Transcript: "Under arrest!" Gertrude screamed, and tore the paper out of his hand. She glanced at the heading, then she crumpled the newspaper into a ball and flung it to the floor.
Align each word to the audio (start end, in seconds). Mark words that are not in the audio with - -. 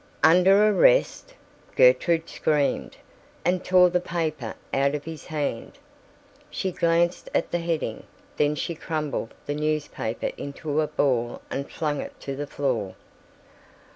"Under 0.23 0.67
arrest!" 0.69 1.35
Gertrude 1.75 2.27
screamed, 2.27 2.97
and 3.45 3.63
tore 3.63 3.91
the 3.91 3.99
paper 3.99 4.55
out 4.73 4.95
of 4.95 5.03
his 5.03 5.27
hand. 5.27 5.77
She 6.49 6.71
glanced 6.71 7.29
at 7.35 7.51
the 7.51 7.59
heading, 7.59 8.07
then 8.37 8.55
she 8.55 8.73
crumpled 8.73 9.35
the 9.45 9.53
newspaper 9.53 10.31
into 10.37 10.81
a 10.81 10.87
ball 10.87 11.43
and 11.51 11.69
flung 11.69 12.01
it 12.01 12.19
to 12.21 12.35
the 12.35 12.47
floor. 12.47 12.95